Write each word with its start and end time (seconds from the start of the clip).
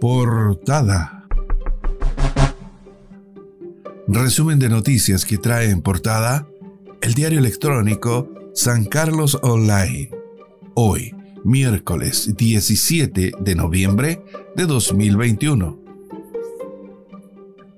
Portada. 0.00 1.26
Resumen 4.06 4.60
de 4.60 4.68
noticias 4.68 5.24
que 5.24 5.38
trae 5.38 5.70
en 5.70 5.82
portada 5.82 6.46
el 7.00 7.14
diario 7.14 7.40
electrónico 7.40 8.28
San 8.54 8.84
Carlos 8.84 9.38
Online. 9.42 10.10
Hoy, 10.74 11.16
miércoles 11.42 12.36
17 12.36 13.32
de 13.40 13.54
noviembre 13.56 14.22
de 14.54 14.66
2021. 14.66 15.80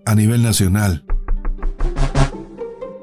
A 0.04 0.14
nivel 0.14 0.42
nacional, 0.42 1.06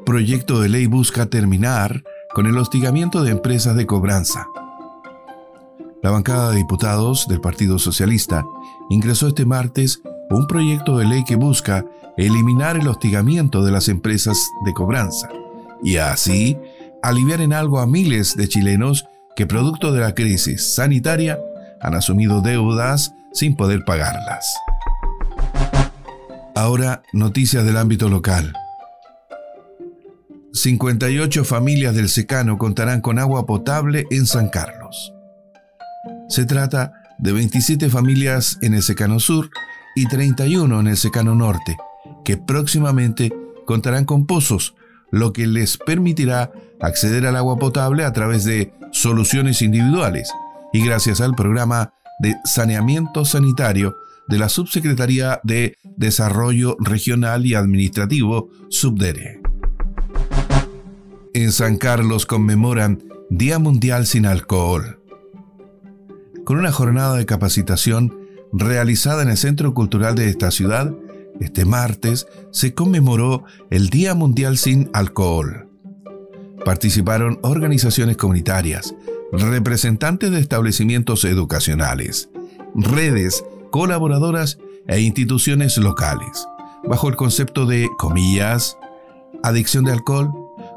proyecto 0.05 0.62
de 0.62 0.70
ley 0.70 0.86
busca 0.86 1.26
terminar 1.26 2.04
con 2.36 2.45
el 2.45 2.55
hostigamiento 2.55 3.23
de 3.23 3.31
empresas 3.31 3.76
de 3.76 3.88
cobranza. 3.88 4.48
La 6.04 6.12
bancada 6.12 6.52
de 6.52 6.58
diputados 6.58 7.28
del 7.28 7.42
Partido 7.42 7.80
Socialista 7.80 8.46
ingresó 8.90 9.28
este 9.28 9.46
martes 9.46 10.02
un 10.30 10.46
proyecto 10.48 10.98
de 10.98 11.06
ley 11.06 11.23
que 11.23 11.36
busca 11.36 11.86
eliminar 12.18 12.78
el 12.78 12.88
hostigamiento 12.88 13.64
de 13.64 13.72
las 13.72 13.88
empresas 13.88 14.38
de 14.66 14.73
cobranza 14.73 15.30
y 15.84 15.98
así 15.98 16.58
aliviar 17.02 17.42
en 17.42 17.54
algo 17.54 17.80
a 17.80 17.88
miles 17.88 18.36
de 18.36 18.48
chilenos 18.48 19.06
que 19.36 19.48
producto 19.48 19.92
de 19.92 20.02
la 20.02 20.14
crisis 20.14 20.76
sanitaria 20.76 21.40
han 21.82 21.96
asumido 21.96 22.42
deudas 22.42 23.14
sin 23.34 23.56
poder 23.56 23.84
pagarlas. 23.86 24.56
Ahora, 26.56 27.04
noticias 27.14 27.66
del 27.66 27.78
ámbito 27.78 28.09
local. 28.09 28.54
58 30.54 31.45
familias 31.45 31.95
del 31.95 32.09
secano 32.09 32.58
contarán 32.58 33.02
con 33.02 33.20
agua 33.20 33.45
potable 33.45 34.08
en 34.09 34.26
San 34.26 34.50
Carlos. 34.50 35.14
Se 36.30 36.45
trata 36.45 36.94
de 37.20 37.31
27 37.31 37.89
familias 37.89 38.59
en 38.61 38.73
el 38.73 38.83
secano 38.83 39.20
sur 39.20 39.50
y 39.95 40.08
31 40.08 40.80
en 40.80 40.88
el 40.88 40.97
secano 40.97 41.36
norte, 41.36 41.78
que 42.23 42.38
próximamente 42.38 43.33
contarán 43.66 44.06
con 44.06 44.25
pozos, 44.25 44.75
lo 45.11 45.33
que 45.33 45.48
les 45.48 45.78
permitirá 45.78 46.52
acceder 46.80 47.25
al 47.25 47.36
agua 47.36 47.58
potable 47.58 48.03
a 48.03 48.14
través 48.14 48.44
de 48.44 48.73
soluciones 48.92 49.61
individuales 49.61 50.30
y 50.73 50.86
gracias 50.86 51.22
al 51.22 51.33
programa 51.33 51.94
de 52.20 52.36
saneamiento 52.44 53.25
sanitario 53.25 53.95
de 54.28 54.38
la 54.38 54.50
Subsecretaría 54.50 55.39
de 55.44 55.78
Desarrollo 55.95 56.75
Regional 56.80 57.45
y 57.45 57.55
Administrativo, 57.55 58.50
Subdere. 58.70 59.42
En 61.33 61.52
San 61.52 61.78
Carlos 61.78 62.25
conmemoran 62.25 63.03
Día 63.30 63.59
Mundial 63.59 64.05
sin 64.05 64.25
Alcohol. 64.25 64.97
Con 66.48 66.59
una 66.59 66.72
jornada 66.72 67.17
de 67.17 67.26
capacitación 67.26 68.17
realizada 68.53 69.22
en 69.22 69.28
el 69.28 69.36
Centro 69.36 69.73
Cultural 69.73 70.16
de 70.16 70.30
esta 70.30 70.50
ciudad, 70.50 70.95
este 71.42 71.66
martes 71.66 72.26
se 72.52 72.73
conmemoró 72.73 73.44
el 73.70 73.89
Día 73.89 74.16
Mundial 74.16 74.58
sin 74.58 74.89
Alcohol. 74.94 75.67
Participaron 76.64 77.38
organizaciones 77.42 78.16
comunitarias, 78.16 78.95
representantes 79.34 80.31
de 80.31 80.39
establecimientos 80.39 81.26
educacionales, 81.26 82.30
redes 82.76 83.44
colaboradoras 83.70 84.58
e 84.88 85.02
instituciones 85.02 85.78
locales, 85.78 86.48
bajo 86.86 87.09
el 87.09 87.17
concepto 87.17 87.66
de, 87.66 87.89
comillas, 87.98 88.78
adicción 89.44 89.84
de 89.84 89.92
alcohol, 89.92 90.32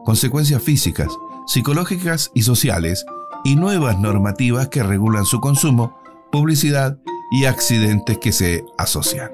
consecuencias 0.05 0.65
físicas, 0.65 1.13
psicológicas 1.47 2.33
y 2.35 2.43
sociales, 2.43 3.07
y 3.45 3.57
nuevas 3.57 3.99
normativas 3.99 4.69
que 4.69 4.83
regulan 4.83 5.25
su 5.25 5.41
consumo, 5.41 5.99
publicidad 6.31 6.99
y 7.31 7.45
accidentes 7.45 8.19
que 8.19 8.33
se 8.33 8.65
asocian. 8.79 9.31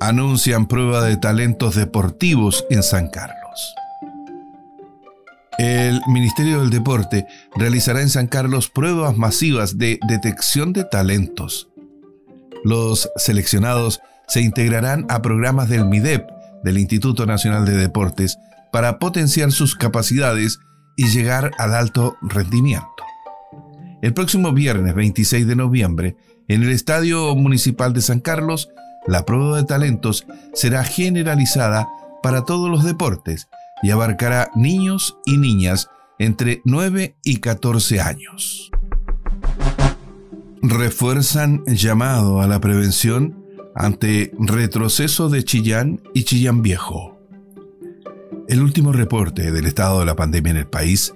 Anuncian 0.00 0.66
prueba 0.66 1.04
de 1.04 1.16
talentos 1.16 1.74
deportivos 1.74 2.64
en 2.70 2.82
San 2.82 3.08
Carlos. 3.08 3.74
El 5.58 6.00
Ministerio 6.06 6.60
del 6.60 6.70
Deporte 6.70 7.26
realizará 7.54 8.00
en 8.00 8.08
San 8.08 8.28
Carlos 8.28 8.70
pruebas 8.70 9.18
masivas 9.18 9.76
de 9.76 9.98
detección 10.08 10.72
de 10.72 10.84
talentos. 10.84 11.68
Los 12.64 13.10
seleccionados 13.16 14.00
se 14.26 14.40
integrarán 14.40 15.04
a 15.10 15.20
programas 15.20 15.68
del 15.68 15.84
MIDEP, 15.84 16.26
del 16.64 16.78
Instituto 16.78 17.26
Nacional 17.26 17.66
de 17.66 17.76
Deportes, 17.76 18.38
para 18.72 18.98
potenciar 18.98 19.52
sus 19.52 19.74
capacidades 19.74 20.60
y 21.00 21.08
llegar 21.08 21.52
al 21.56 21.74
alto 21.74 22.18
rendimiento. 22.20 22.86
El 24.02 24.12
próximo 24.12 24.52
viernes 24.52 24.94
26 24.94 25.46
de 25.46 25.56
noviembre, 25.56 26.16
en 26.46 26.62
el 26.62 26.68
Estadio 26.68 27.34
Municipal 27.34 27.94
de 27.94 28.02
San 28.02 28.20
Carlos, 28.20 28.68
la 29.06 29.24
prueba 29.24 29.56
de 29.56 29.64
talentos 29.64 30.26
será 30.52 30.84
generalizada 30.84 31.88
para 32.22 32.44
todos 32.44 32.68
los 32.68 32.84
deportes 32.84 33.48
y 33.82 33.92
abarcará 33.92 34.50
niños 34.54 35.16
y 35.24 35.38
niñas 35.38 35.88
entre 36.18 36.60
9 36.66 37.16
y 37.24 37.38
14 37.38 38.02
años. 38.02 38.70
Refuerzan 40.60 41.64
llamado 41.64 42.42
a 42.42 42.46
la 42.46 42.60
prevención 42.60 43.42
ante 43.74 44.32
retroceso 44.38 45.30
de 45.30 45.44
Chillán 45.44 46.02
y 46.12 46.24
Chillán 46.24 46.60
Viejo. 46.60 47.19
El 48.50 48.62
último 48.62 48.92
reporte 48.92 49.52
del 49.52 49.64
estado 49.64 50.00
de 50.00 50.06
la 50.06 50.16
pandemia 50.16 50.50
en 50.50 50.56
el 50.56 50.66
país 50.66 51.14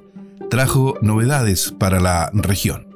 trajo 0.50 0.97
novedades 1.03 1.75
para 1.77 1.99
la 1.99 2.31
región, 2.33 2.87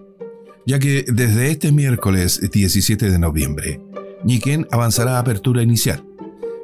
ya 0.65 0.79
que 0.79 1.05
desde 1.09 1.51
este 1.51 1.73
miércoles 1.73 2.41
17 2.53 3.11
de 3.11 3.19
noviembre, 3.19 3.81
Ñiquén 4.23 4.69
avanzará 4.71 5.17
a 5.17 5.19
apertura 5.19 5.61
inicial, 5.61 6.05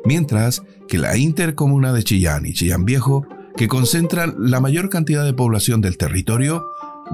mientras 0.05 0.63
que 0.87 0.99
la 0.99 1.17
intercomuna 1.17 1.93
de 1.93 2.05
Chillán 2.05 2.47
y 2.47 2.53
Chillán 2.53 2.85
Viejo, 2.85 3.27
que 3.57 3.67
concentran 3.67 4.37
la 4.39 4.61
mayor 4.61 4.89
cantidad 4.89 5.25
de 5.25 5.35
población 5.35 5.81
del 5.81 5.99
territorio, 5.99 6.65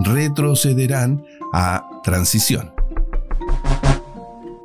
retrocederán 0.05 1.25
a 1.55 1.89
transición. 2.05 2.75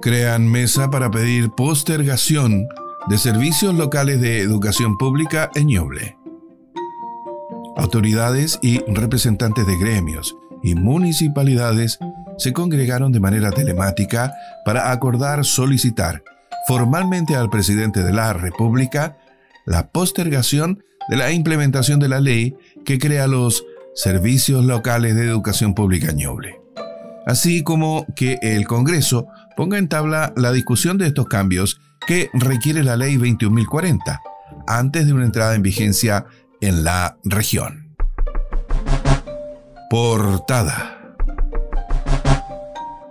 Crean 0.01 0.51
mesa 0.51 0.89
para 0.89 1.09
pedir 1.09 1.51
postergación 1.51 2.67
de 3.07 3.17
servicios 3.19 3.75
locales 3.75 4.19
de 4.19 4.39
educación 4.39 4.97
pública 4.97 5.51
en 5.53 5.67
Ñoble. 5.67 6.17
Autoridades 7.77 8.57
y 8.63 8.79
representantes 8.87 9.67
de 9.67 9.77
gremios 9.77 10.35
y 10.63 10.73
municipalidades 10.73 11.99
se 12.37 12.51
congregaron 12.51 13.11
de 13.11 13.19
manera 13.19 13.51
telemática 13.51 14.33
para 14.65 14.91
acordar 14.91 15.45
solicitar 15.45 16.23
formalmente 16.67 17.35
al 17.35 17.49
presidente 17.49 18.01
de 18.01 18.11
la 18.11 18.33
República 18.33 19.17
la 19.65 19.89
postergación 19.89 20.83
de 21.07 21.17
la 21.17 21.31
implementación 21.31 21.99
de 21.99 22.09
la 22.09 22.19
ley 22.19 22.55
que 22.85 22.97
crea 22.97 23.27
los 23.27 23.63
servicios 23.93 24.65
locales 24.65 25.15
de 25.15 25.25
educación 25.25 25.75
pública 25.75 26.11
Ñoble, 26.11 26.59
así 27.27 27.61
como 27.61 28.07
que 28.15 28.39
el 28.41 28.65
Congreso 28.65 29.27
ponga 29.55 29.77
en 29.77 29.87
tabla 29.87 30.33
la 30.35 30.51
discusión 30.51 30.97
de 30.97 31.07
estos 31.07 31.27
cambios 31.27 31.79
que 32.05 32.29
requiere 32.33 32.83
la 32.83 32.97
ley 32.97 33.17
21.040 33.17 34.19
antes 34.67 35.05
de 35.05 35.13
una 35.13 35.25
entrada 35.25 35.55
en 35.55 35.61
vigencia 35.61 36.25
en 36.61 36.83
la 36.83 37.17
región. 37.23 37.95
Portada. 39.89 41.15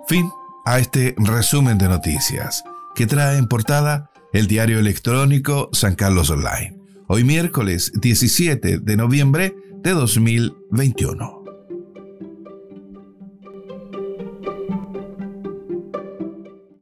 Fin 0.09 0.31
a 0.67 0.79
este 0.79 1.15
resumen 1.19 1.79
de 1.79 1.89
noticias 1.89 2.65
que 2.95 3.07
trae 3.07 3.39
en 3.39 3.49
portada 3.49 4.11
el 4.33 4.47
diario 4.47 4.79
electrónico 4.79 5.71
San 5.73 5.95
Carlos 5.95 6.31
Online. 6.31 6.79
Hoy 7.07 7.25
miércoles 7.25 7.93
17 8.01 8.79
de 8.79 8.97
noviembre 8.97 9.55
de 9.83 9.91
2021. 9.91 11.44